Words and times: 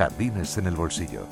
Jardines 0.00 0.56
en 0.56 0.66
el 0.66 0.76
bolsillo. 0.76 1.26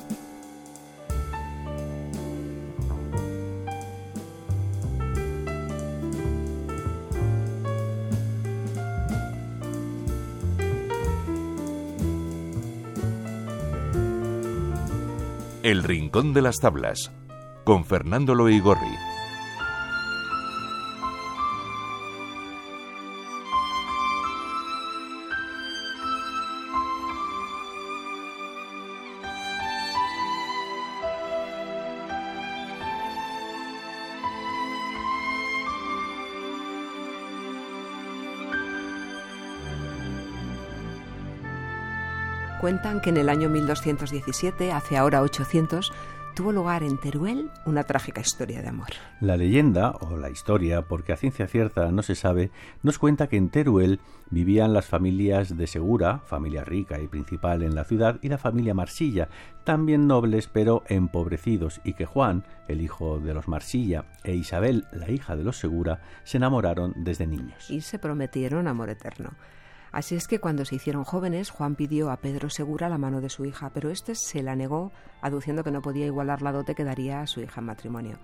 El 15.63 15.81
Rincón 15.81 16.35
de 16.35 16.43
las 16.43 16.57
Tablas, 16.57 17.09
con 17.63 17.85
Fernando 17.85 18.35
Loigorri. 18.35 19.18
Cuentan 42.59 42.99
que 42.99 43.09
en 43.09 43.15
el 43.15 43.29
año 43.29 43.47
1217, 43.47 44.73
hace 44.73 44.97
ahora 44.97 45.21
800, 45.21 45.93
tuvo 46.35 46.51
lugar 46.51 46.83
en 46.83 46.97
Teruel 46.97 47.49
una 47.65 47.85
trágica 47.85 48.19
historia 48.19 48.61
de 48.61 48.67
amor. 48.67 48.89
La 49.21 49.37
leyenda, 49.37 49.91
o 49.91 50.17
la 50.17 50.29
historia, 50.29 50.81
porque 50.81 51.13
a 51.13 51.15
ciencia 51.15 51.47
cierta 51.47 51.89
no 51.93 52.03
se 52.03 52.15
sabe, 52.15 52.51
nos 52.83 52.99
cuenta 52.99 53.27
que 53.27 53.37
en 53.37 53.49
Teruel 53.49 54.01
vivían 54.29 54.73
las 54.73 54.87
familias 54.87 55.55
de 55.55 55.67
Segura, 55.67 56.19
familia 56.25 56.65
rica 56.65 56.99
y 56.99 57.07
principal 57.07 57.63
en 57.63 57.75
la 57.75 57.85
ciudad, 57.85 58.19
y 58.21 58.27
la 58.27 58.37
familia 58.37 58.73
Marsilla, 58.73 59.29
también 59.63 60.05
nobles 60.05 60.47
pero 60.47 60.83
empobrecidos, 60.89 61.79
y 61.85 61.93
que 61.93 62.05
Juan, 62.05 62.43
el 62.67 62.81
hijo 62.81 63.19
de 63.19 63.33
los 63.33 63.47
Marsilla, 63.47 64.03
e 64.25 64.35
Isabel, 64.35 64.83
la 64.91 65.09
hija 65.09 65.37
de 65.37 65.45
los 65.45 65.57
Segura, 65.57 66.01
se 66.25 66.35
enamoraron 66.35 66.93
desde 66.97 67.25
niños. 67.25 67.69
Y 67.71 67.79
se 67.79 67.99
prometieron 67.99 68.67
amor 68.67 68.89
eterno. 68.89 69.29
Así 69.91 70.15
es 70.15 70.27
que 70.27 70.39
cuando 70.39 70.65
se 70.65 70.75
hicieron 70.75 71.03
jóvenes, 71.03 71.49
Juan 71.49 71.75
pidió 71.75 72.11
a 72.11 72.17
Pedro 72.17 72.49
Segura 72.49 72.89
la 72.89 72.97
mano 72.97 73.21
de 73.21 73.29
su 73.29 73.45
hija, 73.45 73.71
pero 73.73 73.89
éste 73.89 74.15
se 74.15 74.43
la 74.43 74.55
negó, 74.55 74.91
aduciendo 75.21 75.63
que 75.63 75.71
no 75.71 75.81
podía 75.81 76.05
igualar 76.05 76.41
la 76.41 76.51
dote 76.51 76.75
que 76.75 76.83
daría 76.83 77.21
a 77.21 77.27
su 77.27 77.41
hija 77.41 77.61
en 77.61 77.65
matrimonio. 77.65 78.19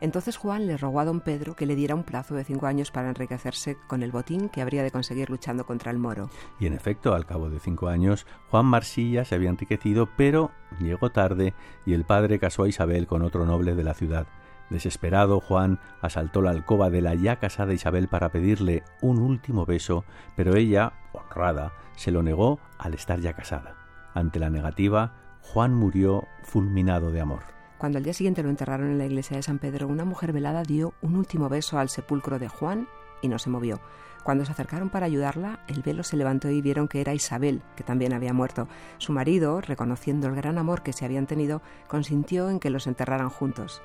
Entonces 0.00 0.36
Juan 0.36 0.66
le 0.66 0.76
rogó 0.76 1.00
a 1.00 1.04
don 1.04 1.20
Pedro 1.20 1.56
que 1.56 1.66
le 1.66 1.74
diera 1.74 1.94
un 1.94 2.04
plazo 2.04 2.34
de 2.34 2.44
cinco 2.44 2.66
años 2.66 2.90
para 2.90 3.08
enriquecerse 3.08 3.76
con 3.88 4.02
el 4.02 4.12
botín 4.12 4.48
que 4.48 4.62
habría 4.62 4.82
de 4.82 4.90
conseguir 4.90 5.28
luchando 5.28 5.66
contra 5.66 5.90
el 5.90 5.98
moro. 5.98 6.30
Y 6.60 6.66
en 6.66 6.74
efecto, 6.74 7.14
al 7.14 7.26
cabo 7.26 7.50
de 7.50 7.58
cinco 7.58 7.88
años, 7.88 8.26
Juan 8.50 8.66
Marsilla 8.66 9.24
se 9.24 9.34
había 9.34 9.50
enriquecido, 9.50 10.08
pero 10.16 10.52
llegó 10.78 11.10
tarde 11.10 11.54
y 11.84 11.94
el 11.94 12.04
padre 12.04 12.38
casó 12.38 12.62
a 12.62 12.68
Isabel 12.68 13.06
con 13.06 13.22
otro 13.22 13.44
noble 13.44 13.74
de 13.74 13.84
la 13.84 13.94
ciudad. 13.94 14.28
Desesperado, 14.70 15.40
Juan 15.40 15.80
asaltó 16.02 16.42
la 16.42 16.50
alcoba 16.50 16.90
de 16.90 17.00
la 17.00 17.14
ya 17.14 17.36
casada 17.36 17.72
Isabel 17.72 18.08
para 18.08 18.30
pedirle 18.30 18.82
un 19.00 19.18
último 19.18 19.64
beso, 19.64 20.04
pero 20.36 20.56
ella, 20.56 20.92
honrada, 21.12 21.72
se 21.96 22.10
lo 22.10 22.22
negó 22.22 22.60
al 22.78 22.94
estar 22.94 23.20
ya 23.20 23.32
casada. 23.32 23.76
Ante 24.14 24.38
la 24.38 24.50
negativa, 24.50 25.14
Juan 25.40 25.74
murió 25.74 26.26
fulminado 26.42 27.10
de 27.10 27.20
amor. 27.20 27.42
Cuando 27.78 27.98
al 27.98 28.04
día 28.04 28.12
siguiente 28.12 28.42
lo 28.42 28.50
enterraron 28.50 28.90
en 28.90 28.98
la 28.98 29.06
iglesia 29.06 29.36
de 29.36 29.42
San 29.42 29.58
Pedro, 29.58 29.86
una 29.86 30.04
mujer 30.04 30.32
velada 30.32 30.62
dio 30.64 30.94
un 31.00 31.16
último 31.16 31.48
beso 31.48 31.78
al 31.78 31.88
sepulcro 31.88 32.38
de 32.38 32.48
Juan 32.48 32.88
y 33.22 33.28
no 33.28 33.38
se 33.38 33.50
movió. 33.50 33.80
Cuando 34.24 34.44
se 34.44 34.52
acercaron 34.52 34.90
para 34.90 35.06
ayudarla, 35.06 35.60
el 35.68 35.82
velo 35.82 36.02
se 36.02 36.16
levantó 36.16 36.50
y 36.50 36.60
vieron 36.60 36.88
que 36.88 37.00
era 37.00 37.14
Isabel, 37.14 37.62
que 37.76 37.84
también 37.84 38.12
había 38.12 38.34
muerto. 38.34 38.68
Su 38.98 39.12
marido, 39.12 39.60
reconociendo 39.60 40.26
el 40.26 40.34
gran 40.34 40.58
amor 40.58 40.82
que 40.82 40.92
se 40.92 41.04
habían 41.04 41.26
tenido, 41.26 41.62
consintió 41.86 42.50
en 42.50 42.60
que 42.60 42.70
los 42.70 42.86
enterraran 42.86 43.30
juntos. 43.30 43.80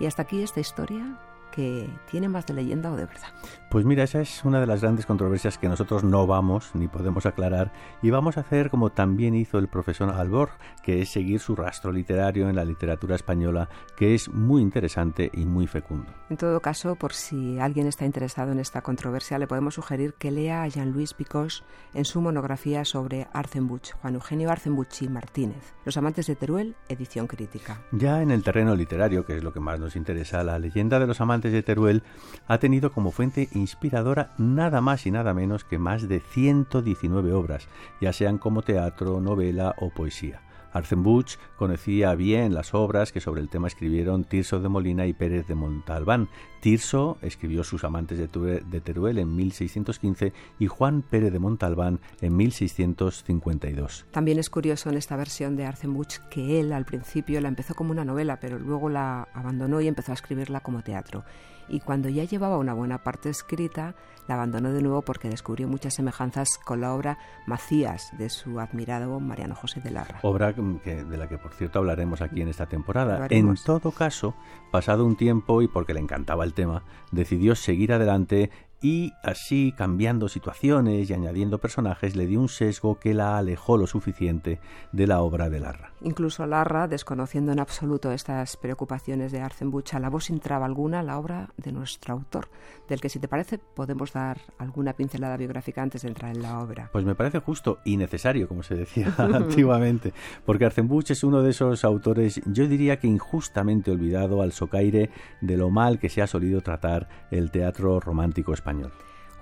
Y 0.00 0.06
hasta 0.06 0.22
aquí 0.22 0.42
esta 0.42 0.60
historia 0.60 1.16
que 1.50 1.88
tiene 2.10 2.28
más 2.28 2.46
de 2.46 2.54
leyenda 2.54 2.90
o 2.90 2.96
de 2.96 3.06
verdad. 3.06 3.28
Pues 3.70 3.84
mira, 3.84 4.04
esa 4.04 4.20
es 4.20 4.44
una 4.44 4.60
de 4.60 4.66
las 4.66 4.80
grandes 4.80 5.06
controversias 5.06 5.58
que 5.58 5.68
nosotros 5.68 6.02
no 6.02 6.26
vamos 6.26 6.70
ni 6.74 6.88
podemos 6.88 7.26
aclarar 7.26 7.72
y 8.02 8.10
vamos 8.10 8.36
a 8.36 8.40
hacer 8.40 8.70
como 8.70 8.90
también 8.90 9.34
hizo 9.34 9.58
el 9.58 9.68
profesor 9.68 10.10
Albor, 10.10 10.50
que 10.82 11.00
es 11.00 11.10
seguir 11.10 11.40
su 11.40 11.54
rastro 11.54 11.92
literario 11.92 12.48
en 12.48 12.56
la 12.56 12.64
literatura 12.64 13.14
española, 13.14 13.68
que 13.96 14.14
es 14.14 14.28
muy 14.28 14.62
interesante 14.62 15.30
y 15.32 15.44
muy 15.44 15.66
fecundo. 15.66 16.12
En 16.28 16.36
todo 16.36 16.60
caso, 16.60 16.96
por 16.96 17.12
si 17.12 17.58
alguien 17.58 17.86
está 17.86 18.04
interesado 18.04 18.52
en 18.52 18.60
esta 18.60 18.82
controversia, 18.82 19.38
le 19.38 19.46
podemos 19.46 19.74
sugerir 19.74 20.14
que 20.14 20.30
lea 20.30 20.62
a 20.62 20.68
Jean-Louis 20.68 21.14
Picos 21.14 21.64
en 21.94 22.04
su 22.04 22.20
monografía 22.20 22.84
sobre 22.84 23.28
Arzenbuch, 23.32 23.92
Juan 24.00 24.14
Eugenio 24.14 24.50
Arzenbuch 24.50 25.02
y 25.02 25.08
Martínez, 25.08 25.74
Los 25.84 25.96
amantes 25.96 26.26
de 26.26 26.36
Teruel, 26.36 26.76
edición 26.88 27.26
crítica. 27.26 27.82
Ya 27.92 28.22
en 28.22 28.30
el 28.30 28.42
terreno 28.42 28.74
literario, 28.74 29.24
que 29.24 29.36
es 29.36 29.44
lo 29.44 29.52
que 29.52 29.60
más 29.60 29.80
nos 29.80 29.96
interesa, 29.96 30.44
la 30.44 30.58
leyenda 30.58 30.98
de 30.98 31.06
los 31.06 31.20
amantes 31.20 31.39
de 31.48 31.62
Teruel 31.62 32.02
ha 32.46 32.58
tenido 32.58 32.92
como 32.92 33.10
fuente 33.10 33.48
inspiradora 33.54 34.34
nada 34.36 34.82
más 34.82 35.06
y 35.06 35.10
nada 35.10 35.32
menos 35.32 35.64
que 35.64 35.78
más 35.78 36.08
de 36.08 36.20
119 36.20 37.32
obras, 37.32 37.68
ya 38.00 38.12
sean 38.12 38.36
como 38.36 38.60
teatro, 38.62 39.20
novela 39.20 39.74
o 39.78 39.88
poesía. 39.90 40.42
Arzenbuch 40.72 41.36
conocía 41.56 42.14
bien 42.14 42.54
las 42.54 42.74
obras 42.74 43.12
que 43.12 43.20
sobre 43.20 43.40
el 43.40 43.48
tema 43.48 43.68
escribieron 43.68 44.24
Tirso 44.24 44.60
de 44.60 44.68
Molina 44.68 45.06
y 45.06 45.12
Pérez 45.12 45.46
de 45.46 45.54
Montalbán. 45.54 46.28
Tirso 46.60 47.18
escribió 47.22 47.64
Sus 47.64 47.84
amantes 47.84 48.18
de 48.18 48.80
Teruel 48.80 49.18
en 49.18 49.34
1615 49.34 50.32
y 50.58 50.66
Juan 50.66 51.02
Pérez 51.02 51.32
de 51.32 51.38
Montalbán 51.38 52.00
en 52.20 52.36
1652. 52.36 54.06
También 54.10 54.38
es 54.38 54.50
curioso 54.50 54.90
en 54.90 54.96
esta 54.96 55.16
versión 55.16 55.56
de 55.56 55.64
Arzenbuch 55.64 56.18
que 56.30 56.60
él 56.60 56.72
al 56.72 56.84
principio 56.84 57.40
la 57.40 57.48
empezó 57.48 57.74
como 57.74 57.90
una 57.92 58.04
novela, 58.04 58.40
pero 58.40 58.58
luego 58.58 58.88
la 58.88 59.28
abandonó 59.32 59.80
y 59.80 59.88
empezó 59.88 60.12
a 60.12 60.14
escribirla 60.14 60.60
como 60.60 60.82
teatro 60.82 61.24
y 61.70 61.80
cuando 61.80 62.08
ya 62.08 62.24
llevaba 62.24 62.58
una 62.58 62.74
buena 62.74 62.98
parte 62.98 63.30
escrita, 63.30 63.94
la 64.28 64.34
abandonó 64.34 64.72
de 64.72 64.82
nuevo 64.82 65.02
porque 65.02 65.28
descubrió 65.28 65.68
muchas 65.68 65.94
semejanzas 65.94 66.58
con 66.58 66.80
la 66.80 66.94
obra 66.94 67.18
Macías 67.46 68.10
de 68.18 68.28
su 68.30 68.60
admirado 68.60 69.18
Mariano 69.20 69.54
José 69.54 69.80
de 69.80 69.90
Larra. 69.90 70.20
Obra 70.22 70.54
que, 70.54 71.04
de 71.04 71.16
la 71.16 71.28
que, 71.28 71.38
por 71.38 71.52
cierto, 71.52 71.78
hablaremos 71.78 72.20
aquí 72.20 72.42
en 72.42 72.48
esta 72.48 72.66
temporada. 72.66 73.26
En 73.30 73.54
todo 73.64 73.92
caso, 73.92 74.34
pasado 74.70 75.04
un 75.06 75.16
tiempo 75.16 75.62
y 75.62 75.68
porque 75.68 75.94
le 75.94 76.00
encantaba 76.00 76.44
el 76.44 76.54
tema, 76.54 76.82
decidió 77.12 77.54
seguir 77.54 77.92
adelante 77.92 78.50
y 78.82 79.12
así 79.22 79.74
cambiando 79.76 80.28
situaciones 80.28 81.10
y 81.10 81.12
añadiendo 81.12 81.58
personajes 81.58 82.16
le 82.16 82.26
dio 82.26 82.40
un 82.40 82.48
sesgo 82.48 82.98
que 82.98 83.12
la 83.12 83.36
alejó 83.36 83.76
lo 83.76 83.86
suficiente 83.86 84.58
de 84.92 85.06
la 85.06 85.20
obra 85.20 85.50
de 85.50 85.60
Larra. 85.60 85.92
Incluso 86.00 86.46
Larra, 86.46 86.88
desconociendo 86.88 87.52
en 87.52 87.60
absoluto 87.60 88.10
estas 88.10 88.56
preocupaciones 88.56 89.32
de 89.32 89.40
Arzenbuch, 89.40 89.92
alabó 89.92 90.20
sin 90.20 90.40
traba 90.40 90.64
alguna 90.64 91.02
la 91.02 91.18
obra 91.18 91.50
de 91.58 91.72
nuestro 91.72 92.14
autor, 92.14 92.48
del 92.88 93.00
que 93.00 93.10
si 93.10 93.18
te 93.18 93.28
parece 93.28 93.58
podemos 93.58 94.12
dar 94.12 94.40
alguna 94.58 94.94
pincelada 94.94 95.36
biográfica 95.36 95.82
antes 95.82 96.02
de 96.02 96.08
entrar 96.08 96.34
en 96.34 96.42
la 96.42 96.60
obra. 96.60 96.88
Pues 96.90 97.04
me 97.04 97.14
parece 97.14 97.40
justo 97.40 97.78
y 97.84 97.98
necesario, 97.98 98.48
como 98.48 98.62
se 98.62 98.76
decía 98.76 99.14
antiguamente, 99.18 100.14
porque 100.46 100.64
Arzenbuch 100.64 101.10
es 101.10 101.22
uno 101.22 101.42
de 101.42 101.50
esos 101.50 101.84
autores, 101.84 102.40
yo 102.46 102.66
diría 102.66 102.98
que 102.98 103.08
injustamente 103.08 103.90
olvidado 103.90 104.40
al 104.40 104.52
socaire 104.52 105.10
de 105.42 105.56
lo 105.58 105.68
mal 105.68 105.98
que 105.98 106.08
se 106.08 106.22
ha 106.22 106.26
solido 106.26 106.62
tratar 106.62 107.08
el 107.30 107.50
teatro 107.50 108.00
romántico 108.00 108.54
español. 108.54 108.69
español. 108.70 108.92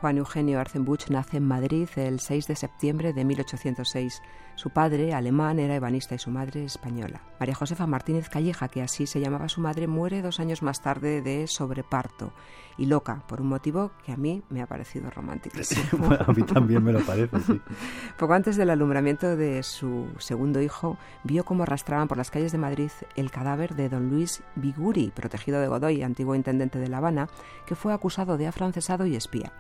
Juan 0.01 0.19
Eugenio 0.19 0.61
Arzenbuch 0.61 1.09
nace 1.11 1.39
en 1.39 1.45
Madrid 1.45 1.89
el 1.97 2.21
6 2.21 2.47
de 2.47 2.55
septiembre 2.55 3.13
de 3.13 3.25
1806. 3.25 4.23
Su 4.55 4.71
padre, 4.71 5.13
alemán, 5.13 5.59
era 5.59 5.75
ebanista 5.75 6.15
y 6.15 6.19
su 6.19 6.31
madre 6.31 6.65
española. 6.65 7.21
María 7.41 7.57
Josefa 7.57 7.87
Martínez 7.87 8.29
Calleja, 8.29 8.69
que 8.69 8.83
así 8.83 9.07
se 9.07 9.21
llamaba 9.21 9.49
su 9.49 9.61
madre, 9.61 9.89
muere 9.89 10.23
dos 10.23 10.39
años 10.39 10.63
más 10.63 10.81
tarde 10.83 11.21
de 11.21 11.49
sobreparto 11.49 12.33
y 12.77 12.87
loca, 12.87 13.25
por 13.27 13.41
un 13.41 13.49
motivo 13.49 13.91
que 14.05 14.13
a 14.13 14.17
mí 14.17 14.43
me 14.51 14.63
ha 14.63 14.67
parecido 14.67 15.11
romántico. 15.11 15.57
a 16.27 16.33
mí 16.33 16.43
también 16.45 16.85
me 16.85 16.93
lo 16.93 17.01
parece, 17.01 17.41
sí. 17.41 17.61
Poco 18.19 18.35
antes 18.35 18.57
del 18.57 18.71
alumbramiento 18.71 19.37
de 19.37 19.65
su 19.65 20.07
segundo 20.19 20.63
hijo, 20.63 20.97
vio 21.25 21.45
cómo 21.45 21.65
arrastraban 21.65 22.07
por 22.07 22.19
las 22.19 22.31
calles 22.31 22.53
de 22.53 22.59
Madrid 22.59 22.91
el 23.17 23.33
cadáver 23.33 23.75
de 23.75 23.89
don 23.89 24.09
Luis 24.11 24.45
Biguri, 24.55 25.11
protegido 25.11 25.61
de 25.61 25.67
Godoy, 25.67 26.03
antiguo 26.03 26.37
intendente 26.37 26.79
de 26.79 26.89
La 26.89 26.99
Habana, 26.99 27.29
que 27.67 27.75
fue 27.75 27.93
acusado 27.93 28.39
de 28.39 28.47
afrancesado 28.47 29.07
y 29.07 29.17
espía 29.17 29.53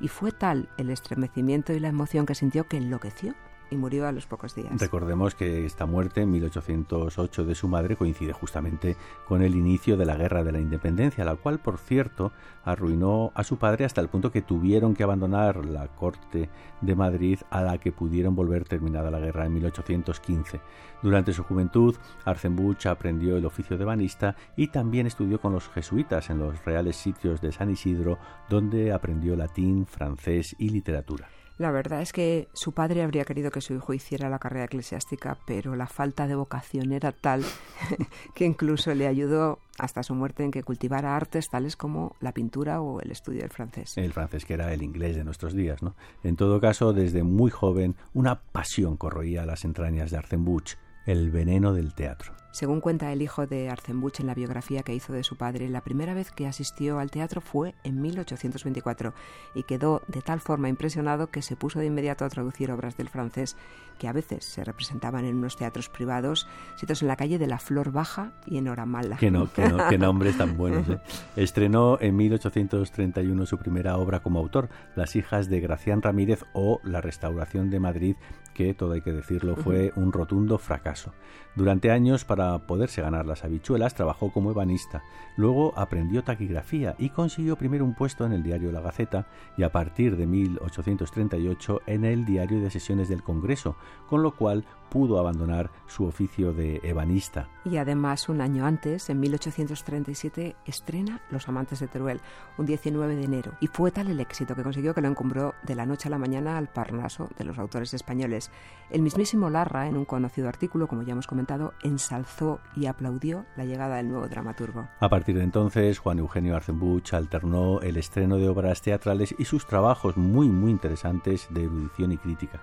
y 0.00 0.08
fue 0.08 0.32
tal 0.32 0.68
el 0.78 0.90
estremecimiento 0.90 1.72
y 1.72 1.80
la 1.80 1.88
emoción 1.88 2.26
que 2.26 2.34
sintió 2.34 2.66
que 2.66 2.78
enloqueció 2.78 3.34
y 3.70 3.76
murió 3.76 4.06
a 4.06 4.12
los 4.12 4.26
pocos 4.26 4.54
días. 4.54 4.72
Recordemos 4.78 5.34
que 5.34 5.64
esta 5.64 5.86
muerte 5.86 6.22
en 6.22 6.30
1808 6.30 7.44
de 7.44 7.54
su 7.54 7.68
madre 7.68 7.96
coincide 7.96 8.32
justamente 8.32 8.96
con 9.26 9.42
el 9.42 9.54
inicio 9.54 9.96
de 9.96 10.06
la 10.06 10.16
Guerra 10.16 10.44
de 10.44 10.52
la 10.52 10.60
Independencia, 10.60 11.24
la 11.24 11.36
cual, 11.36 11.58
por 11.60 11.78
cierto, 11.78 12.32
arruinó 12.64 13.32
a 13.34 13.44
su 13.44 13.58
padre 13.58 13.84
hasta 13.84 14.00
el 14.00 14.08
punto 14.08 14.30
que 14.30 14.42
tuvieron 14.42 14.94
que 14.94 15.02
abandonar 15.02 15.64
la 15.64 15.88
corte 15.88 16.50
de 16.80 16.94
Madrid 16.94 17.38
a 17.50 17.62
la 17.62 17.78
que 17.78 17.92
pudieron 17.92 18.34
volver 18.34 18.64
terminada 18.64 19.10
la 19.10 19.20
guerra 19.20 19.46
en 19.46 19.54
1815. 19.54 20.60
Durante 21.02 21.32
su 21.32 21.42
juventud, 21.44 21.96
Arzenbuch 22.24 22.86
aprendió 22.86 23.36
el 23.36 23.46
oficio 23.46 23.78
de 23.78 23.84
banista 23.84 24.36
y 24.56 24.68
también 24.68 25.06
estudió 25.06 25.40
con 25.40 25.52
los 25.52 25.68
jesuitas 25.68 26.28
en 26.30 26.38
los 26.38 26.62
reales 26.64 26.96
sitios 26.96 27.40
de 27.40 27.52
San 27.52 27.70
Isidro, 27.70 28.18
donde 28.48 28.92
aprendió 28.92 29.36
latín, 29.36 29.86
francés 29.86 30.54
y 30.58 30.68
literatura. 30.68 31.28
La 31.60 31.70
verdad 31.70 32.00
es 32.00 32.14
que 32.14 32.48
su 32.54 32.72
padre 32.72 33.02
habría 33.02 33.26
querido 33.26 33.50
que 33.50 33.60
su 33.60 33.74
hijo 33.74 33.92
hiciera 33.92 34.30
la 34.30 34.38
carrera 34.38 34.64
eclesiástica, 34.64 35.36
pero 35.46 35.76
la 35.76 35.86
falta 35.86 36.26
de 36.26 36.34
vocación 36.34 36.90
era 36.90 37.12
tal 37.12 37.44
que 38.34 38.46
incluso 38.46 38.94
le 38.94 39.06
ayudó 39.06 39.58
hasta 39.78 40.02
su 40.02 40.14
muerte 40.14 40.42
en 40.42 40.52
que 40.52 40.62
cultivara 40.62 41.14
artes 41.14 41.50
tales 41.50 41.76
como 41.76 42.16
la 42.20 42.32
pintura 42.32 42.80
o 42.80 43.02
el 43.02 43.10
estudio 43.10 43.42
del 43.42 43.50
francés. 43.50 43.98
El 43.98 44.14
francés 44.14 44.46
que 44.46 44.54
era 44.54 44.72
el 44.72 44.82
inglés 44.82 45.16
de 45.16 45.24
nuestros 45.24 45.52
días, 45.52 45.82
¿no? 45.82 45.96
En 46.22 46.36
todo 46.36 46.62
caso, 46.62 46.94
desde 46.94 47.24
muy 47.24 47.50
joven, 47.50 47.94
una 48.14 48.40
pasión 48.40 48.96
corroía 48.96 49.44
las 49.44 49.66
entrañas 49.66 50.10
de 50.10 50.16
Arzenbuch, 50.16 50.76
el 51.04 51.30
veneno 51.30 51.74
del 51.74 51.92
teatro. 51.92 52.39
Según 52.52 52.80
cuenta 52.80 53.12
el 53.12 53.22
hijo 53.22 53.46
de 53.46 53.70
Arzenbuch 53.70 54.20
en 54.20 54.26
la 54.26 54.34
biografía 54.34 54.82
que 54.82 54.94
hizo 54.94 55.12
de 55.12 55.22
su 55.22 55.36
padre, 55.36 55.68
la 55.68 55.82
primera 55.82 56.14
vez 56.14 56.30
que 56.32 56.46
asistió 56.46 56.98
al 56.98 57.10
teatro 57.10 57.40
fue 57.40 57.74
en 57.84 58.00
1824 58.00 59.14
y 59.54 59.62
quedó 59.62 60.02
de 60.08 60.20
tal 60.20 60.40
forma 60.40 60.68
impresionado 60.68 61.28
que 61.28 61.42
se 61.42 61.56
puso 61.56 61.78
de 61.78 61.86
inmediato 61.86 62.24
a 62.24 62.28
traducir 62.28 62.72
obras 62.72 62.96
del 62.96 63.08
francés 63.08 63.56
que 64.00 64.08
a 64.08 64.12
veces 64.12 64.44
se 64.46 64.64
representaban 64.64 65.26
en 65.26 65.36
unos 65.36 65.56
teatros 65.56 65.90
privados, 65.90 66.48
sitios 66.76 67.02
en 67.02 67.08
la 67.08 67.16
calle 67.16 67.38
de 67.38 67.46
la 67.46 67.58
Flor 67.58 67.92
Baja 67.92 68.32
y 68.46 68.56
en 68.56 68.66
Oramala. 68.66 69.18
Qué, 69.18 69.30
no, 69.30 69.52
qué, 69.52 69.70
qué 69.90 69.98
nombres 69.98 70.38
tan 70.38 70.56
buenos. 70.56 70.88
¿eh? 70.88 70.98
Estrenó 71.36 71.98
en 72.00 72.16
1831 72.16 73.44
su 73.44 73.58
primera 73.58 73.98
obra 73.98 74.20
como 74.20 74.38
autor, 74.38 74.70
Las 74.96 75.16
hijas 75.16 75.50
de 75.50 75.60
Gracián 75.60 76.00
Ramírez 76.00 76.44
o 76.54 76.80
La 76.82 77.02
restauración 77.02 77.68
de 77.68 77.78
Madrid, 77.78 78.16
que, 78.54 78.72
todo 78.72 78.92
hay 78.92 79.02
que 79.02 79.12
decirlo, 79.12 79.54
fue 79.54 79.92
un 79.96 80.12
rotundo 80.12 80.56
fracaso. 80.56 81.12
Durante 81.54 81.90
años, 81.90 82.24
para 82.24 82.39
poderse 82.66 83.02
ganar 83.02 83.26
las 83.26 83.44
habichuelas, 83.44 83.94
trabajó 83.94 84.32
como 84.32 84.50
ebanista. 84.50 85.02
Luego 85.36 85.72
aprendió 85.76 86.22
taquigrafía 86.22 86.94
y 86.98 87.10
consiguió 87.10 87.56
primero 87.56 87.84
un 87.84 87.94
puesto 87.94 88.26
en 88.26 88.32
el 88.32 88.42
diario 88.42 88.72
La 88.72 88.80
Gaceta 88.80 89.26
y 89.56 89.62
a 89.62 89.72
partir 89.72 90.16
de 90.16 90.26
1838 90.26 91.82
en 91.86 92.04
el 92.04 92.24
diario 92.24 92.60
de 92.60 92.70
sesiones 92.70 93.08
del 93.08 93.22
Congreso, 93.22 93.76
con 94.08 94.22
lo 94.22 94.34
cual 94.34 94.64
pudo 94.90 95.18
abandonar 95.18 95.70
su 95.86 96.04
oficio 96.04 96.52
de 96.52 96.80
ebanista. 96.82 97.48
Y 97.64 97.76
además, 97.76 98.28
un 98.28 98.40
año 98.40 98.66
antes, 98.66 99.08
en 99.08 99.20
1837, 99.20 100.56
estrena 100.66 101.22
Los 101.30 101.48
Amantes 101.48 101.80
de 101.80 101.88
Teruel, 101.88 102.20
un 102.58 102.66
19 102.66 103.16
de 103.16 103.24
enero. 103.24 103.52
Y 103.60 103.68
fue 103.68 103.92
tal 103.92 104.08
el 104.08 104.20
éxito 104.20 104.54
que 104.54 104.62
consiguió 104.62 104.92
que 104.92 105.00
lo 105.00 105.08
encumbró 105.08 105.54
de 105.62 105.76
la 105.76 105.86
noche 105.86 106.08
a 106.08 106.10
la 106.10 106.18
mañana 106.18 106.58
al 106.58 106.68
Parnaso 106.68 107.28
de 107.38 107.44
los 107.44 107.58
autores 107.58 107.94
españoles. 107.94 108.50
El 108.90 109.02
mismísimo 109.02 109.48
Larra, 109.48 109.86
en 109.86 109.96
un 109.96 110.04
conocido 110.04 110.48
artículo, 110.48 110.88
como 110.88 111.02
ya 111.02 111.12
hemos 111.12 111.28
comentado, 111.28 111.72
ensalzó 111.82 112.29
y 112.76 112.86
aplaudió 112.86 113.44
la 113.56 113.64
llegada 113.64 113.96
del 113.96 114.08
nuevo 114.08 114.28
dramaturgo. 114.28 114.88
A 115.00 115.08
partir 115.08 115.36
de 115.36 115.44
entonces, 115.44 115.98
Juan 115.98 116.18
Eugenio 116.18 116.56
Arzenbuch 116.56 117.12
alternó 117.12 117.80
el 117.80 117.96
estreno 117.96 118.36
de 118.36 118.48
obras 118.48 118.82
teatrales 118.82 119.34
y 119.38 119.44
sus 119.44 119.66
trabajos 119.66 120.16
muy, 120.16 120.48
muy 120.48 120.70
interesantes 120.70 121.48
de 121.50 121.64
erudición 121.64 122.12
y 122.12 122.18
crítica. 122.18 122.60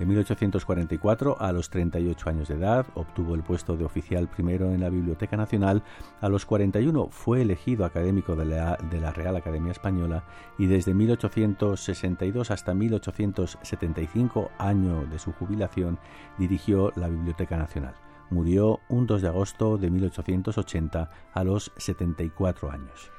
En 0.00 0.08
1844, 0.08 1.40
a 1.40 1.52
los 1.52 1.70
38 1.70 2.28
años 2.28 2.48
de 2.48 2.56
edad, 2.56 2.84
obtuvo 2.94 3.36
el 3.36 3.44
puesto 3.44 3.76
de 3.76 3.84
oficial 3.84 4.26
primero 4.26 4.72
en 4.72 4.80
la 4.80 4.90
Biblioteca 4.90 5.36
Nacional. 5.36 5.84
A 6.20 6.28
los 6.28 6.44
41 6.46 7.10
fue 7.12 7.42
elegido 7.42 7.84
académico 7.84 8.34
de 8.34 8.44
la, 8.44 8.76
de 8.90 9.00
la 9.00 9.12
Real 9.12 9.36
Academia 9.36 9.70
Española 9.70 10.24
y 10.58 10.66
desde 10.66 10.94
1862 10.94 12.50
hasta 12.50 12.74
1875, 12.74 14.50
año 14.58 15.06
de 15.06 15.20
su 15.20 15.32
jubilación, 15.32 16.00
dirigió 16.38 16.92
la 16.96 17.08
Biblioteca 17.08 17.56
Nacional. 17.56 17.94
Murió 18.30 18.80
un 18.88 19.06
2 19.06 19.22
de 19.22 19.28
agosto 19.28 19.76
de 19.78 19.90
1880 19.90 21.10
a 21.32 21.44
los 21.44 21.72
74 21.76 22.70
años. 22.70 23.10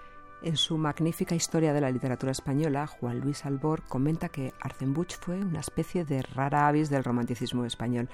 En 0.41 0.57
su 0.57 0.77
magnífica 0.77 1.33
historia 1.33 1.73
de 1.73 1.81
la 1.81 1.89
literatura 1.89 2.31
española, 2.31 2.85
Juan 2.85 3.19
Luis 3.19 3.45
Albor 3.45 3.81
comenta 3.83 4.29
que 4.29 4.53
Arzenbuch 4.61 5.13
fue 5.19 5.39
una 5.39 5.59
especie 5.59 6.05
de 6.05 6.21
rara 6.21 6.67
avis 6.67 6.89
del 6.89 7.03
romanticismo 7.03 7.65
español. 7.65 8.09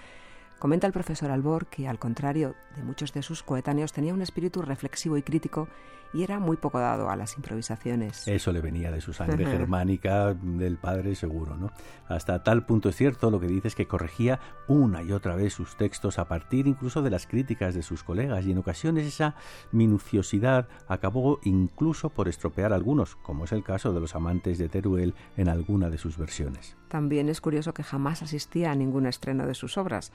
Comenta 0.58 0.88
el 0.88 0.94
profesor 0.94 1.32
Albor 1.32 1.66
que, 1.66 1.88
al 1.88 2.00
contrario 2.00 2.56
de 2.76 2.84
muchos 2.84 3.12
de 3.12 3.24
sus 3.24 3.44
coetáneos, 3.44 3.92
tenía 3.92 4.14
un 4.14 4.22
espíritu 4.22 4.62
reflexivo 4.62 5.18
y 5.18 5.24
crítico 5.24 5.68
y 6.14 6.24
era 6.24 6.40
muy 6.40 6.58
poco 6.58 6.80
dado 6.80 7.10
a 7.10 7.16
las 7.16 7.36
improvisaciones. 7.36 8.28
Eso 8.28 8.52
le 8.52 8.62
venía 8.62 8.92
de 8.92 9.02
su 9.02 9.14
sangre 9.14 9.46
germánica 9.48 10.34
del 10.34 10.78
padre 10.78 11.16
seguro, 11.16 11.56
¿no? 11.56 11.72
Hasta 12.08 12.44
tal 12.44 12.66
punto 12.66 12.90
es 12.90 12.96
cierto 12.96 13.32
lo 13.32 13.40
que 13.40 13.48
dice 13.48 13.70
es 13.70 13.76
que 13.76 13.88
corregía 13.88 14.40
una 14.68 15.04
y 15.04 15.12
otra 15.12 15.36
vez 15.36 15.54
sus 15.54 15.76
textos 15.76 16.20
a 16.20 16.28
partir 16.28 16.68
incluso 16.68 17.02
de 17.02 17.10
las 17.10 17.28
críticas 17.28 17.76
de 17.76 17.84
sus 17.84 18.04
colegas 18.04 18.46
y 18.46 18.52
en 18.52 18.58
ocasiones 18.58 19.06
esa 19.06 19.36
minuciosidad 19.72 20.68
acabó 20.88 21.40
incluso 21.44 22.10
por 22.10 22.28
estropear 22.28 22.74
algunos, 22.74 23.16
como 23.16 23.46
es 23.46 23.52
el 23.52 23.64
caso 23.64 23.94
de 23.94 24.00
los 24.00 24.16
amantes 24.16 24.58
de 24.58 24.70
Teruel 24.70 25.14
en 25.38 25.50
alguna 25.50 25.90
de 25.90 25.98
sus 25.98 26.18
versiones. 26.18 26.76
También 26.88 27.30
es 27.30 27.40
curioso 27.42 27.74
que 27.74 27.84
jamás 27.84 28.22
asistía 28.22 28.72
a 28.72 28.76
ningún 28.76 29.06
estreno 29.06 29.46
de 29.48 29.56
sus 29.56 29.78
obras 29.78 30.12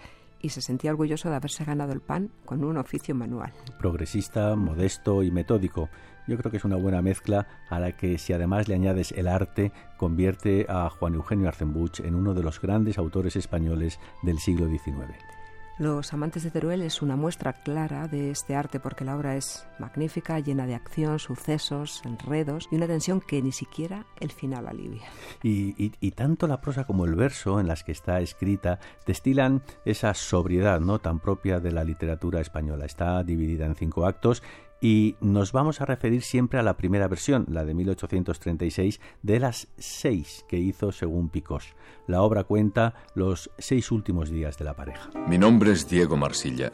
y 0.46 0.48
se 0.48 0.62
sentía 0.62 0.92
orgulloso 0.92 1.28
de 1.28 1.34
haberse 1.34 1.64
ganado 1.64 1.92
el 1.92 2.00
pan 2.00 2.30
con 2.44 2.62
un 2.62 2.76
oficio 2.76 3.16
manual. 3.16 3.52
Progresista, 3.80 4.54
modesto 4.54 5.24
y 5.24 5.32
metódico. 5.32 5.90
Yo 6.28 6.38
creo 6.38 6.52
que 6.52 6.58
es 6.58 6.64
una 6.64 6.76
buena 6.76 7.02
mezcla 7.02 7.48
a 7.68 7.80
la 7.80 7.96
que 7.96 8.16
si 8.16 8.32
además 8.32 8.68
le 8.68 8.76
añades 8.76 9.10
el 9.10 9.26
arte, 9.26 9.72
convierte 9.96 10.66
a 10.68 10.88
Juan 10.88 11.14
Eugenio 11.14 11.48
Arzenbuch 11.48 11.98
en 11.98 12.14
uno 12.14 12.32
de 12.32 12.44
los 12.44 12.60
grandes 12.60 12.96
autores 12.96 13.34
españoles 13.34 13.98
del 14.22 14.38
siglo 14.38 14.68
XIX. 14.68 15.35
Los 15.78 16.14
amantes 16.14 16.42
de 16.42 16.50
Teruel 16.50 16.80
es 16.80 17.02
una 17.02 17.16
muestra 17.16 17.52
clara 17.52 18.08
de 18.08 18.30
este 18.30 18.54
arte 18.54 18.80
porque 18.80 19.04
la 19.04 19.14
obra 19.14 19.36
es 19.36 19.66
magnífica, 19.78 20.40
llena 20.40 20.64
de 20.66 20.74
acción, 20.74 21.18
sucesos, 21.18 22.00
enredos 22.06 22.66
y 22.70 22.76
una 22.76 22.86
tensión 22.86 23.20
que 23.20 23.42
ni 23.42 23.52
siquiera 23.52 24.06
el 24.18 24.32
final 24.32 24.68
alivia. 24.68 25.02
Y, 25.42 25.92
y, 26.00 26.10
tanto 26.12 26.46
la 26.46 26.62
prosa 26.62 26.84
como 26.84 27.04
el 27.04 27.14
verso 27.14 27.60
en 27.60 27.68
las 27.68 27.84
que 27.84 27.92
está 27.92 28.20
escrita 28.20 28.78
destilan 29.06 29.62
esa 29.84 30.14
sobriedad 30.14 30.80
no 30.80 30.98
tan 30.98 31.20
propia 31.20 31.60
de 31.60 31.72
la 31.72 31.84
literatura 31.84 32.40
española. 32.40 32.86
Está 32.86 33.22
dividida 33.22 33.66
en 33.66 33.74
cinco 33.74 34.06
actos 34.06 34.42
y 34.80 35.16
nos 35.20 35.52
vamos 35.52 35.80
a 35.80 35.86
referir 35.86 36.22
siempre 36.22 36.58
a 36.58 36.62
la 36.62 36.76
primera 36.76 37.08
versión, 37.08 37.46
la 37.48 37.64
de 37.64 37.74
1836, 37.74 39.00
de 39.22 39.40
las 39.40 39.68
seis 39.78 40.44
que 40.48 40.58
hizo 40.58 40.92
según 40.92 41.28
Picós. 41.28 41.74
La 42.06 42.22
obra 42.22 42.44
cuenta 42.44 42.94
los 43.14 43.50
seis 43.58 43.90
últimos 43.90 44.30
días 44.30 44.58
de 44.58 44.64
la 44.64 44.74
pareja. 44.74 45.10
Mi 45.28 45.38
nombre 45.38 45.72
es 45.72 45.88
Diego 45.88 46.16
Marsilla 46.16 46.72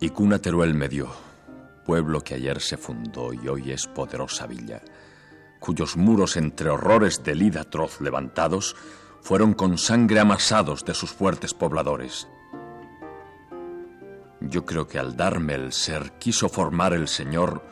y 0.00 0.10
Cuna 0.10 0.38
Teruel 0.38 0.74
me 0.74 0.88
dio, 0.88 1.08
pueblo 1.84 2.20
que 2.20 2.34
ayer 2.34 2.60
se 2.60 2.76
fundó 2.76 3.32
y 3.32 3.48
hoy 3.48 3.72
es 3.72 3.86
poderosa 3.86 4.46
villa, 4.46 4.82
cuyos 5.58 5.96
muros 5.96 6.36
entre 6.36 6.68
horrores 6.68 7.24
de 7.24 7.34
lid 7.34 7.56
atroz 7.56 8.00
levantados 8.00 8.76
fueron 9.22 9.54
con 9.54 9.78
sangre 9.78 10.20
amasados 10.20 10.84
de 10.84 10.94
sus 10.94 11.10
fuertes 11.10 11.54
pobladores. 11.54 12.28
Yo 14.40 14.66
creo 14.66 14.86
que 14.86 14.98
al 14.98 15.16
darme 15.16 15.54
el 15.54 15.72
ser 15.72 16.12
quiso 16.18 16.48
formar 16.48 16.92
el 16.92 17.08
Señor 17.08 17.62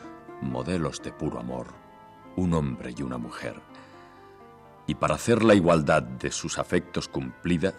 modelos 0.41 1.01
de 1.01 1.11
puro 1.11 1.39
amor, 1.39 1.67
un 2.35 2.53
hombre 2.53 2.93
y 2.97 3.01
una 3.03 3.17
mujer. 3.17 3.61
Y 4.87 4.95
para 4.95 5.15
hacer 5.15 5.43
la 5.43 5.55
igualdad 5.55 6.03
de 6.03 6.31
sus 6.31 6.59
afectos 6.59 7.07
cumplida, 7.07 7.73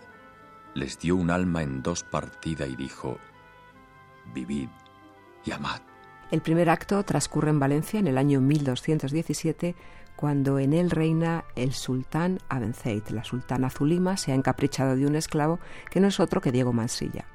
les 0.75 0.99
dio 0.99 1.17
un 1.17 1.31
alma 1.31 1.63
en 1.63 1.83
dos 1.83 2.05
partida 2.05 2.67
y 2.67 2.77
dijo, 2.77 3.19
vivid 4.35 4.69
y 5.45 5.53
amad. 5.53 5.81
El 6.31 6.41
primer 6.41 6.69
acto 6.71 7.03
transcurre 7.05 7.51
en 7.51 7.61
Valencia 7.61 8.01
en 8.01 8.09
el 8.09 8.19
año 8.19 8.41
1217, 8.41 9.77
cuando 10.17 10.59
en 10.59 10.73
él 10.73 10.91
reina 10.91 11.45
el 11.55 11.73
sultán 11.73 12.39
Abenzeid. 12.49 13.09
La 13.11 13.23
sultana 13.23 13.71
Zulima 13.71 14.17
se 14.17 14.33
ha 14.33 14.35
encaprichado 14.35 14.97
de 14.97 15.07
un 15.07 15.15
esclavo 15.15 15.61
que 15.91 16.01
no 16.01 16.09
es 16.09 16.19
otro 16.19 16.41
que 16.41 16.53
Diego 16.53 16.73
Mansilla. 16.73 17.27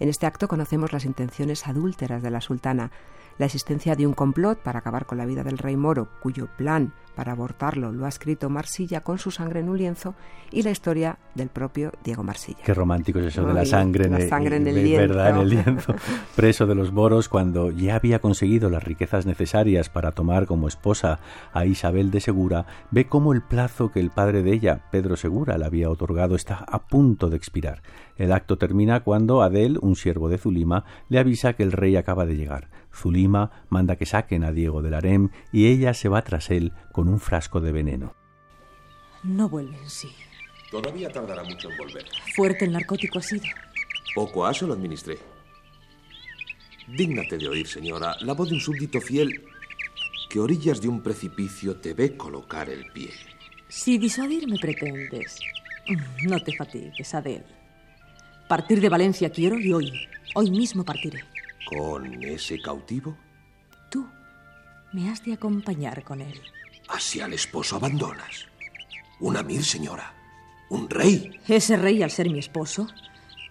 En 0.00 0.08
este 0.08 0.26
acto 0.26 0.48
conocemos 0.48 0.92
las 0.92 1.04
intenciones 1.04 1.66
adúlteras 1.66 2.22
de 2.22 2.30
la 2.30 2.40
sultana, 2.40 2.90
la 3.38 3.46
existencia 3.46 3.96
de 3.96 4.06
un 4.06 4.14
complot 4.14 4.58
para 4.58 4.80
acabar 4.80 5.06
con 5.06 5.18
la 5.18 5.26
vida 5.26 5.42
del 5.42 5.58
rey 5.58 5.76
moro, 5.76 6.08
cuyo 6.20 6.48
plan 6.56 6.92
para 7.14 7.32
abortarlo 7.32 7.92
lo 7.92 8.06
ha 8.06 8.08
escrito 8.08 8.50
Marsilla 8.50 9.00
con 9.00 9.18
su 9.18 9.30
sangre 9.30 9.60
en 9.60 9.68
un 9.68 9.78
lienzo, 9.78 10.14
y 10.50 10.62
la 10.62 10.70
historia 10.70 11.18
del 11.34 11.48
propio 11.48 11.92
Diego 12.04 12.22
Marsilla. 12.22 12.62
Qué 12.64 12.74
romántico 12.74 13.18
es 13.18 13.26
eso 13.26 13.44
de 13.44 13.54
la 13.54 13.64
sangre, 13.64 14.08
la 14.08 14.20
en, 14.20 14.28
sangre 14.28 14.56
en, 14.56 14.66
el, 14.66 14.78
el 14.78 14.84
lienzo. 14.84 15.08
¿verdad? 15.08 15.30
en 15.30 15.36
el 15.36 15.48
lienzo. 15.48 15.94
Preso 16.36 16.66
de 16.66 16.74
los 16.74 16.92
moros 16.92 17.28
cuando 17.28 17.70
ya 17.70 17.96
había 17.96 18.20
conseguido 18.20 18.70
las 18.70 18.84
riquezas 18.84 19.26
necesarias 19.26 19.88
para 19.88 20.12
tomar 20.12 20.46
como 20.46 20.68
esposa 20.68 21.18
a 21.52 21.66
Isabel 21.66 22.10
de 22.10 22.20
Segura, 22.20 22.66
ve 22.90 23.06
cómo 23.06 23.32
el 23.32 23.42
plazo 23.42 23.90
que 23.90 24.00
el 24.00 24.10
padre 24.10 24.42
de 24.42 24.52
ella, 24.52 24.82
Pedro 24.90 25.16
Segura, 25.16 25.58
le 25.58 25.64
había 25.64 25.90
otorgado 25.90 26.36
está 26.36 26.56
a 26.56 26.86
punto 26.86 27.30
de 27.30 27.36
expirar. 27.36 27.82
El 28.16 28.32
acto 28.32 28.58
termina 28.58 29.00
cuando 29.00 29.42
Adel, 29.42 29.78
un 29.82 29.96
siervo 29.96 30.28
de 30.28 30.38
Zulima, 30.38 30.84
le 31.08 31.18
avisa 31.18 31.54
que 31.54 31.64
el 31.64 31.72
rey 31.72 31.96
acaba 31.96 32.26
de 32.26 32.36
llegar. 32.36 32.68
Zulima 32.92 33.50
manda 33.68 33.96
que 33.96 34.06
saquen 34.06 34.44
a 34.44 34.52
Diego 34.52 34.82
del 34.82 34.94
harem 34.94 35.30
y 35.52 35.66
ella 35.66 35.94
se 35.94 36.08
va 36.08 36.22
tras 36.22 36.50
él 36.50 36.72
con 36.92 37.03
un 37.08 37.20
frasco 37.20 37.60
de 37.60 37.72
veneno. 37.72 38.14
No 39.22 39.48
vuelve 39.48 39.76
en 39.76 39.90
sí. 39.90 40.10
Todavía 40.70 41.10
tardará 41.10 41.42
mucho 41.44 41.70
en 41.70 41.76
volver. 41.76 42.04
Fuerte 42.34 42.64
el 42.64 42.72
narcótico 42.72 43.18
ha 43.18 43.22
sido. 43.22 43.44
Poco 44.14 44.46
a 44.46 44.52
se 44.52 44.66
lo 44.66 44.74
administré. 44.74 45.18
Dígnate 46.88 47.38
de 47.38 47.48
oír, 47.48 47.66
señora, 47.66 48.16
la 48.20 48.34
voz 48.34 48.48
de 48.48 48.56
un 48.56 48.60
súbdito 48.60 49.00
fiel 49.00 49.44
que 50.28 50.40
orillas 50.40 50.80
de 50.80 50.88
un 50.88 51.02
precipicio 51.02 51.76
te 51.76 51.94
ve 51.94 52.16
colocar 52.16 52.68
el 52.68 52.90
pie. 52.92 53.10
Si 53.68 53.98
disuadirme 53.98 54.58
pretendes, 54.58 55.38
no 56.24 56.40
te 56.40 56.54
fatigues, 56.56 57.14
Adel. 57.14 57.44
Partir 58.48 58.80
de 58.80 58.88
Valencia 58.88 59.30
quiero 59.30 59.58
y 59.58 59.72
hoy, 59.72 60.08
hoy 60.34 60.50
mismo 60.50 60.84
partiré. 60.84 61.20
¿Con 61.66 62.22
ese 62.22 62.60
cautivo? 62.60 63.16
Tú 63.90 64.06
me 64.92 65.08
has 65.10 65.24
de 65.24 65.32
acompañar 65.32 66.04
con 66.04 66.20
él. 66.20 66.40
Hacia 66.88 67.26
el 67.26 67.32
esposo 67.32 67.76
abandonas. 67.76 68.46
Una 69.20 69.42
mil, 69.42 69.64
señora. 69.64 70.12
Un 70.68 70.88
rey. 70.90 71.40
Ese 71.48 71.76
rey, 71.76 72.02
al 72.02 72.10
ser 72.10 72.30
mi 72.30 72.38
esposo, 72.38 72.86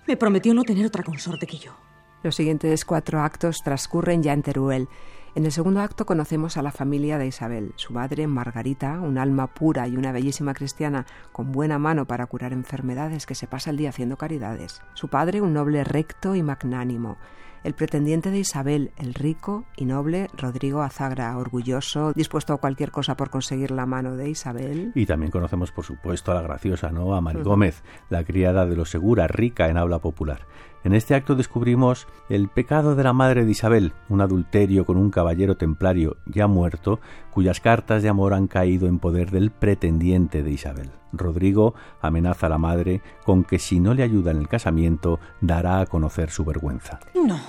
me 0.08 0.18
prometió 0.18 0.54
no 0.54 0.64
tener 0.64 0.86
otra 0.86 1.04
consorte 1.04 1.48
que 1.48 1.58
yo. 1.58 1.76
Los 2.24 2.36
siguientes 2.36 2.86
cuatro 2.86 3.22
actos 3.22 3.64
transcurren 3.64 4.24
ya 4.24 4.34
en 4.34 4.44
Teruel. 4.44 4.88
En 5.36 5.46
el 5.46 5.52
segundo 5.52 5.82
acto 5.82 6.06
conocemos 6.06 6.58
a 6.58 6.62
la 6.62 6.72
familia 6.72 7.18
de 7.18 7.26
Isabel, 7.26 7.74
su 7.76 7.92
madre 7.92 8.28
Margarita, 8.28 9.00
un 9.00 9.18
alma 9.18 9.48
pura 9.48 9.88
y 9.88 9.98
una 9.98 10.12
bellísima 10.12 10.54
cristiana 10.54 11.08
con 11.32 11.52
buena 11.52 11.80
mano 11.80 12.06
para 12.06 12.28
curar 12.28 12.54
enfermedades 12.54 13.26
que 13.26 13.34
se 13.34 13.48
pasa 13.48 13.72
el 13.72 13.78
día 13.78 13.90
haciendo 13.90 14.16
caridades. 14.16 14.82
Su 14.94 15.08
padre, 15.08 15.42
un 15.42 15.54
noble 15.54 15.84
recto 15.84 16.36
y 16.36 16.44
magnánimo. 16.44 17.18
El 17.64 17.76
pretendiente 17.76 18.30
de 18.30 18.40
Isabel, 18.40 18.92
el 18.98 19.14
rico 19.14 19.64
y 19.78 19.86
noble 19.86 20.28
Rodrigo 20.38 20.82
Azagra, 20.82 21.38
orgulloso, 21.38 22.12
dispuesto 22.12 22.52
a 22.52 22.58
cualquier 22.58 22.92
cosa 22.92 23.16
por 23.16 23.30
conseguir 23.30 23.72
la 23.72 23.86
mano 23.86 24.18
de 24.18 24.30
Isabel. 24.30 24.92
Y 24.96 25.06
también 25.06 25.32
conocemos, 25.32 25.72
por 25.72 25.86
supuesto, 25.86 26.34
a 26.34 26.36
la 26.36 26.42
graciosa, 26.42 26.90
¿no? 26.90 27.16
A 27.16 27.22
Mari 27.22 27.42
Gómez, 27.42 27.82
la 28.10 28.26
criada 28.26 28.66
de 28.66 28.76
lo 28.76 28.84
segura, 28.84 29.28
rica 29.28 29.70
en 29.70 29.78
habla 29.78 30.00
popular. 30.00 30.46
En 30.84 30.94
este 30.94 31.16
acto 31.16 31.36
descubrimos 31.36 32.08
el 32.28 32.50
pecado 32.50 32.96
de 32.96 33.04
la 33.04 33.14
madre 33.14 33.46
de 33.46 33.52
Isabel, 33.52 33.94
un 34.10 34.20
adulterio 34.20 34.86
con 34.86 34.98
un 34.98 35.12
caballero 35.12 35.56
templario 35.56 36.18
ya 36.26 36.48
muerto, 36.48 37.00
cuyas 37.32 37.62
cartas 37.62 38.04
de 38.04 38.10
amor 38.10 38.34
han 38.34 38.48
caído 38.48 38.88
en 38.88 39.00
poder 39.00 39.32
del 39.32 39.50
pretendiente 39.50 40.44
de 40.44 40.52
Isabel. 40.52 40.92
Rodrigo 41.14 41.74
amenaza 42.02 42.48
a 42.48 42.50
la 42.50 42.58
madre 42.58 43.02
con 43.24 43.46
que 43.46 43.60
si 43.60 43.80
no 43.80 43.94
le 43.94 44.04
ayuda 44.04 44.32
en 44.32 44.38
el 44.38 44.50
casamiento, 44.50 45.20
dará 45.40 45.80
a 45.80 45.86
conocer 45.86 46.32
su 46.32 46.44
vergüenza. 46.44 47.00
No. 47.16 47.40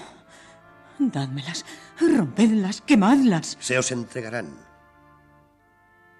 Dádmelas, 0.98 1.64
rompedlas, 2.00 2.82
quemadlas. 2.82 3.56
Se 3.58 3.76
os 3.76 3.90
entregarán. 3.90 4.46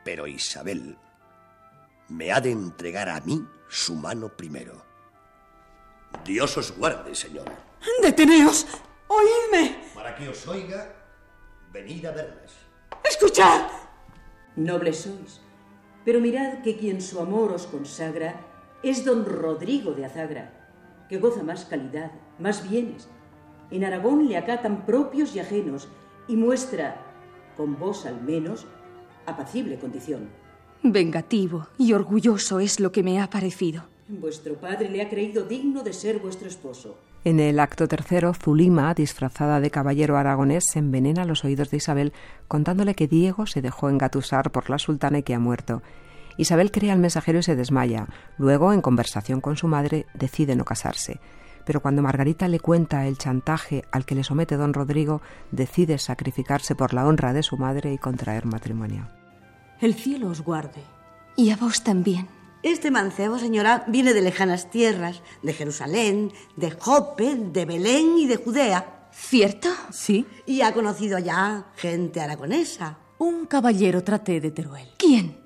Pero 0.04 0.26
Isabel 0.26 0.99
me 2.09 2.33
ha 2.33 2.40
de 2.40 2.50
entregar 2.50 3.09
a 3.09 3.21
mí 3.21 3.47
su 3.68 3.94
mano 3.94 4.30
primero. 4.30 4.93
Dios 6.25 6.56
os 6.56 6.76
guarde, 6.76 7.14
señora. 7.14 7.52
¡Deteneos! 8.02 8.66
¡Oídme! 9.09 9.76
Para 9.94 10.14
que 10.14 10.28
os 10.28 10.47
oiga, 10.49 10.92
venid 11.73 12.04
a 12.06 12.12
verlas. 12.12 12.52
¡Escuchad! 13.04 13.68
Nobles 14.56 14.99
sois, 14.99 15.40
pero 16.04 16.21
mirad 16.21 16.62
que 16.62 16.76
quien 16.76 17.02
su 17.02 17.21
amor 17.21 17.52
os 17.52 17.66
consagra 17.66 18.40
es 18.83 19.04
don 19.04 19.25
Rodrigo 19.25 19.92
de 19.92 20.04
Azagra, 20.04 20.52
que 21.09 21.18
goza 21.18 21.42
más 21.42 21.64
calidad, 21.64 22.12
más 22.38 22.68
bienes. 22.68 23.09
En 23.71 23.85
Aragón 23.85 24.28
le 24.28 24.37
acatan 24.37 24.85
propios 24.87 25.35
y 25.35 25.40
ajenos 25.40 25.88
y 26.28 26.37
muestra, 26.37 26.97
con 27.56 27.78
vos 27.78 28.06
al 28.06 28.21
menos, 28.21 28.66
apacible 29.26 29.78
condición. 29.78 30.28
Vengativo 30.83 31.68
y 31.78 31.94
orgulloso 31.94 32.61
es 32.61 32.78
lo 32.78 32.92
que 32.92 33.02
me 33.02 33.21
ha 33.21 33.30
parecido. 33.30 33.93
Vuestro 34.08 34.54
padre 34.54 34.90
le 34.90 35.00
ha 35.00 35.08
creído 35.08 35.44
digno 35.44 35.82
de 35.82 35.92
ser 35.94 36.18
vuestro 36.18 36.46
esposo. 36.46 36.99
En 37.25 37.40
el 37.40 37.58
acto 37.58 37.88
tercero, 37.88 38.34
Zulima, 38.34 38.92
disfrazada 38.92 39.61
de 39.61 39.70
caballero 39.70 40.18
aragonés, 40.18 40.64
envenena 40.76 41.25
los 41.25 41.42
oídos 41.44 41.70
de 41.70 41.78
Isabel 41.78 42.12
contándole 42.46 42.94
que 42.94 43.08
Diego 43.08 43.46
se 43.46 43.62
dejó 43.62 43.88
engatusar 43.88 44.50
por 44.50 44.68
la 44.68 44.78
sultana 44.78 45.18
y 45.18 45.23
que 45.23 45.34
ha 45.34 45.38
muerto. 45.38 45.82
Isabel 46.37 46.70
cree 46.70 46.90
al 46.90 46.99
mensajero 46.99 47.38
y 47.38 47.42
se 47.42 47.56
desmaya. 47.56 48.08
Luego, 48.37 48.75
en 48.75 48.82
conversación 48.82 49.40
con 49.40 49.56
su 49.56 49.68
madre, 49.68 50.04
decide 50.12 50.54
no 50.54 50.66
casarse. 50.66 51.18
Pero 51.64 51.80
cuando 51.80 52.02
Margarita 52.02 52.46
le 52.46 52.61
cuenta 52.61 53.06
el 53.06 53.16
chantaje 53.16 53.84
al 53.90 54.04
que 54.04 54.14
le 54.14 54.25
somete 54.25 54.58
don 54.58 54.75
Rodrigo, 54.75 55.23
decide 55.50 55.96
sacrificarse 55.96 56.75
por 56.75 56.92
la 56.92 57.06
honra 57.06 57.32
de 57.32 57.42
su 57.42 57.56
madre 57.56 57.94
y 57.94 57.99
contraer 57.99 58.44
matrimonio. 58.44 59.08
El 59.80 59.94
cielo 59.94 60.28
os 60.28 60.42
guarde. 60.42 60.82
Y 61.37 61.50
a 61.50 61.56
vos 61.56 61.82
también. 61.82 62.28
Este 62.64 62.90
mancebo, 62.90 63.38
señora, 63.38 63.85
viene 63.88 64.14
de 64.14 64.23
lejanas 64.23 64.71
tierras, 64.71 65.21
de 65.42 65.52
Jerusalén, 65.52 66.33
de 66.56 66.71
Jope, 66.71 67.37
de 67.37 67.66
Belén 67.66 68.16
y 68.16 68.26
de 68.26 68.37
Judea. 68.37 69.11
¿Cierto? 69.12 69.68
Sí. 69.90 70.25
Y 70.47 70.62
ha 70.62 70.73
conocido 70.73 71.18
allá 71.18 71.66
gente 71.76 72.23
aragonesa. 72.23 72.97
Un 73.18 73.44
caballero 73.44 74.02
traté 74.02 74.40
de 74.40 74.50
Teruel. 74.50 74.88
¿Quién? 74.97 75.37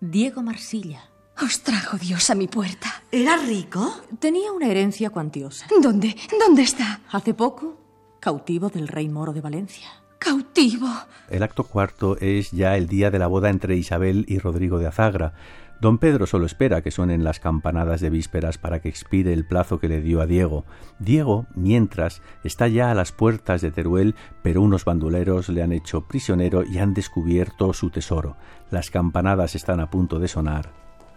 Diego 0.00 0.42
Marsilla. 0.42 1.08
Os 1.40 1.60
trajo 1.62 1.96
Dios 1.98 2.28
a 2.30 2.34
mi 2.34 2.48
puerta. 2.48 3.04
¿Era 3.12 3.36
rico? 3.36 3.88
Tenía 4.18 4.50
una 4.50 4.66
herencia 4.66 5.10
cuantiosa. 5.10 5.68
¿Dónde? 5.80 6.16
¿Dónde 6.36 6.62
está? 6.62 7.02
Hace 7.12 7.32
poco, 7.32 7.78
cautivo 8.18 8.70
del 8.70 8.88
rey 8.88 9.08
moro 9.08 9.32
de 9.32 9.40
Valencia. 9.40 9.86
Cautivo. 10.18 10.88
El 11.28 11.44
acto 11.44 11.62
cuarto 11.62 12.16
es 12.18 12.50
ya 12.50 12.76
el 12.76 12.88
día 12.88 13.12
de 13.12 13.20
la 13.20 13.28
boda 13.28 13.50
entre 13.50 13.76
Isabel 13.76 14.24
y 14.26 14.40
Rodrigo 14.40 14.80
de 14.80 14.88
Azagra. 14.88 15.32
Don 15.80 15.96
Pedro 15.96 16.26
solo 16.26 16.44
espera 16.44 16.82
que 16.82 16.90
suenen 16.90 17.24
las 17.24 17.40
campanadas 17.40 18.02
de 18.02 18.10
vísperas 18.10 18.58
para 18.58 18.80
que 18.80 18.90
expire 18.90 19.32
el 19.32 19.46
plazo 19.46 19.80
que 19.80 19.88
le 19.88 20.02
dio 20.02 20.20
a 20.20 20.26
Diego. 20.26 20.66
Diego, 20.98 21.46
mientras, 21.54 22.20
está 22.44 22.68
ya 22.68 22.90
a 22.90 22.94
las 22.94 23.12
puertas 23.12 23.62
de 23.62 23.70
Teruel, 23.70 24.14
pero 24.42 24.60
unos 24.60 24.84
bandoleros 24.84 25.48
le 25.48 25.62
han 25.62 25.72
hecho 25.72 26.06
prisionero 26.06 26.64
y 26.64 26.78
han 26.78 26.92
descubierto 26.92 27.72
su 27.72 27.88
tesoro. 27.88 28.36
Las 28.70 28.90
campanadas 28.90 29.54
están 29.54 29.80
a 29.80 29.88
punto 29.88 30.18
de 30.18 30.28
sonar 30.28 30.70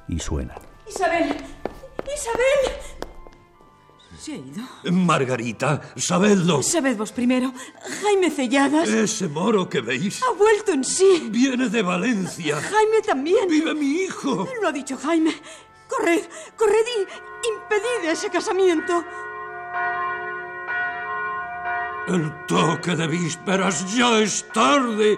y 0.07 0.19
suenan. 0.19 0.57
Isabel, 0.87 1.35
Isabel. 2.05 2.92
¿Se 4.23 4.31
ha 4.31 4.37
ido? 4.37 4.63
Margarita, 4.89 5.81
sabedlo. 5.97 6.63
Sabed 6.63 6.95
vos 6.95 7.11
primero. 7.11 7.51
Jaime 8.01 8.31
Celladas. 8.31 8.87
Ese 8.87 9.27
moro 9.27 9.67
que 9.67 9.81
veis. 9.81 10.23
Ha 10.23 10.31
vuelto 10.31 10.71
en 10.71 10.85
sí. 10.85 11.27
Viene 11.29 11.67
de 11.67 11.81
Valencia. 11.81 12.55
Jaime 12.55 13.01
también. 13.05 13.49
Vive 13.49 13.73
mi 13.73 14.03
hijo. 14.03 14.47
Lo 14.61 14.69
ha 14.69 14.71
dicho 14.71 14.95
Jaime. 14.95 15.35
Corred, 15.89 16.23
corred 16.55 16.85
y 16.95 17.01
impedid 17.49 18.09
ese 18.09 18.29
casamiento. 18.29 19.03
El 22.07 22.45
toque 22.47 22.95
de 22.95 23.07
vísperas 23.07 23.93
ya 23.93 24.19
es 24.19 24.47
tarde. 24.53 25.17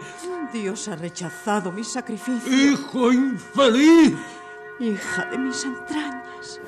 Dios 0.52 0.88
ha 0.88 0.96
rechazado 0.96 1.72
mi 1.72 1.84
sacrificio. 1.84 2.52
Hijo 2.52 3.14
infeliz. 3.14 4.16
Hija 4.80 5.26
de 5.26 5.38
mis 5.38 5.64
entrañas. 5.64 6.60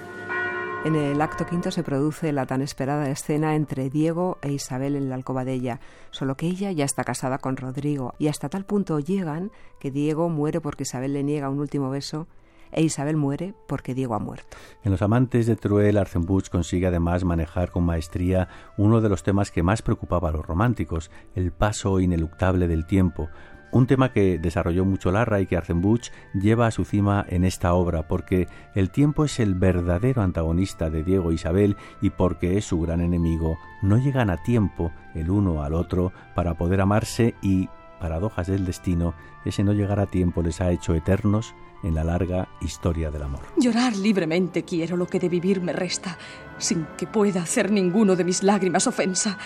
En 0.86 0.96
el 0.96 1.22
acto 1.22 1.46
quinto 1.46 1.72
se 1.72 1.84
produce 1.84 2.32
la 2.32 2.46
tan 2.46 2.62
esperada 2.62 3.10
escena 3.10 3.56
entre 3.56 3.90
Diego 3.90 4.38
e 4.42 4.52
Isabel 4.52 4.96
en 4.96 5.10
la 5.10 5.16
alcoba 5.16 5.44
de 5.44 5.54
ella, 5.54 5.80
solo 6.12 6.38
que 6.38 6.46
ella 6.46 6.72
ya 6.72 6.86
está 6.86 7.04
casada 7.04 7.40
con 7.40 7.58
Rodrigo, 7.58 8.14
y 8.20 8.28
hasta 8.28 8.48
tal 8.48 8.64
punto 8.64 9.00
llegan 9.00 9.52
que 9.80 9.92
Diego 9.92 10.30
muere 10.30 10.62
porque 10.62 10.84
Isabel 10.84 11.14
le 11.14 11.24
niega 11.24 11.50
un 11.50 11.60
último 11.60 11.90
beso 11.90 12.28
e 12.72 12.84
Isabel 12.84 13.18
muere 13.18 13.54
porque 13.68 13.94
Diego 13.94 14.14
ha 14.14 14.20
muerto. 14.20 14.56
En 14.84 14.92
Los 14.92 15.02
amantes 15.02 15.46
de 15.46 15.56
Truel, 15.56 15.98
Arzenbuch 15.98 16.50
consigue 16.50 16.88
además 16.88 17.24
manejar 17.24 17.72
con 17.72 17.84
maestría 17.84 18.48
uno 18.78 19.02
de 19.02 19.10
los 19.10 19.24
temas 19.24 19.52
que 19.52 19.64
más 19.64 19.82
preocupaba 19.82 20.30
a 20.30 20.32
los 20.32 20.46
románticos, 20.46 21.12
el 21.36 21.52
paso 21.52 22.00
ineluctable 22.00 22.68
del 22.68 22.86
tiempo, 22.86 23.30
un 23.72 23.88
tema 23.88 24.12
que 24.12 24.40
desarrolló 24.40 24.86
mucho 24.86 25.12
Larra 25.12 25.42
y 25.42 25.46
que 25.46 25.58
Arzenbuch 25.58 26.10
lleva 26.34 26.68
a 26.68 26.72
su 26.72 26.86
cima 26.86 27.26
en 27.30 27.44
esta 27.44 27.74
obra, 27.74 28.08
porque 28.08 28.48
el 28.76 28.90
tiempo 28.90 29.26
es 29.26 29.40
el 29.40 29.56
verdadero 29.56 30.22
antagonista 30.22 30.90
de 30.90 31.04
Diego 31.04 31.32
e 31.32 31.36
Isabel 31.36 31.76
y 32.02 32.10
porque 32.10 32.58
es 32.58 32.66
su 32.66 32.80
gran 32.82 33.02
enemigo, 33.02 33.58
no 33.82 33.98
llegan 33.98 34.30
a 34.30 34.38
tiempo 34.38 34.92
el 35.16 35.30
uno 35.30 35.64
al 35.64 35.74
otro 35.74 36.12
para 36.36 36.56
poder 36.56 36.82
amarse 36.82 37.36
y, 37.42 37.70
paradojas 38.00 38.48
del 38.48 38.66
destino, 38.66 39.16
ese 39.46 39.64
no 39.64 39.74
llegar 39.74 40.00
a 40.00 40.06
tiempo 40.06 40.42
les 40.42 40.62
ha 40.62 40.72
hecho 40.72 40.94
eternos 40.94 41.56
en 41.84 41.96
la 41.96 42.04
larga 42.04 42.48
historia 42.62 43.12
del 43.12 43.24
amor. 43.24 43.42
Llorar 43.58 43.96
libremente 43.96 44.64
quiero 44.64 44.98
lo 44.98 45.08
que 45.08 45.20
de 45.20 45.30
vivir 45.30 45.62
me 45.62 45.74
resta, 45.74 46.18
sin 46.58 46.86
que 46.98 47.08
pueda 47.08 47.42
hacer 47.42 47.72
ninguno 47.72 48.16
de 48.16 48.24
mis 48.24 48.44
lágrimas 48.44 48.88
ofensa. 48.88 49.38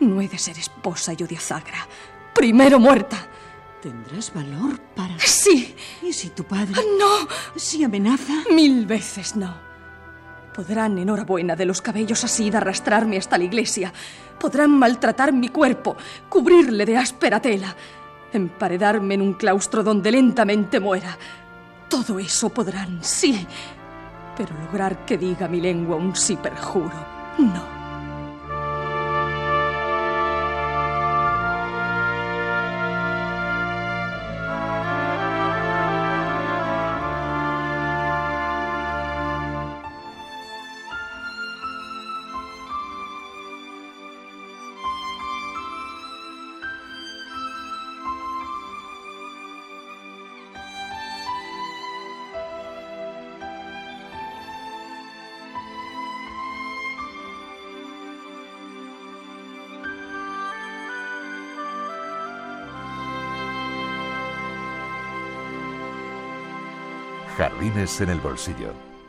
No 0.00 0.20
he 0.20 0.28
de 0.28 0.38
ser 0.38 0.58
esposa 0.58 1.12
yo 1.12 1.26
de 1.26 1.36
Azagra, 1.36 1.86
primero 2.38 2.78
muerta. 2.78 3.26
¿Tendrás 3.82 4.32
valor 4.32 4.78
para...? 4.94 5.18
Sí. 5.18 5.74
¿Y 6.02 6.12
si 6.12 6.30
tu 6.30 6.44
padre...? 6.44 6.74
No. 6.98 7.28
¿Si 7.56 7.82
amenaza? 7.84 8.32
Mil 8.52 8.86
veces 8.86 9.36
no. 9.36 9.54
Podrán, 10.54 10.98
enhorabuena, 10.98 11.54
de 11.54 11.64
los 11.64 11.82
cabellos 11.82 12.24
así 12.24 12.50
de 12.50 12.56
arrastrarme 12.56 13.16
hasta 13.16 13.38
la 13.38 13.44
iglesia. 13.44 13.92
Podrán 14.40 14.70
maltratar 14.70 15.32
mi 15.32 15.48
cuerpo, 15.48 15.96
cubrirle 16.28 16.84
de 16.84 16.96
áspera 16.96 17.40
tela, 17.40 17.76
emparedarme 18.32 19.14
en 19.14 19.22
un 19.22 19.34
claustro 19.34 19.82
donde 19.82 20.10
lentamente 20.10 20.80
muera. 20.80 21.16
Todo 21.88 22.18
eso 22.18 22.48
podrán, 22.48 22.98
sí. 23.02 23.46
Pero 24.36 24.54
lograr 24.60 25.04
que 25.04 25.18
diga 25.18 25.48
mi 25.48 25.60
lengua 25.60 25.96
un 25.96 26.14
sí 26.14 26.36
perjuro, 26.36 27.06
no. 27.38 27.77
Jardines 67.38 68.00
en 68.00 68.10
el 68.10 68.18
bolsillo 68.18 68.72